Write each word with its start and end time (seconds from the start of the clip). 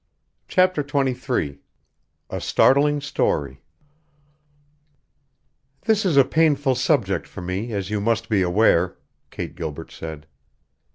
CHAPTER 0.47 0.81
XXIII 0.81 1.59
A 2.31 2.41
STARTLING 2.41 3.01
STORY 3.01 3.61
"This 5.81 6.05
is 6.07 6.17
a 6.17 6.25
painful 6.25 6.73
subject 6.73 7.27
for 7.27 7.41
me, 7.41 7.71
as 7.71 7.91
you 7.91 8.01
must 8.01 8.27
be 8.27 8.41
aware," 8.41 8.97
Kate 9.29 9.55
Gilbert 9.55 9.91
said. 9.91 10.25